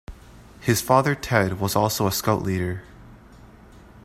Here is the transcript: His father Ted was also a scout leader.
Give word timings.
His 0.61 0.81
father 0.81 1.13
Ted 1.13 1.59
was 1.59 1.75
also 1.75 2.07
a 2.07 2.11
scout 2.11 2.41
leader. 2.41 2.81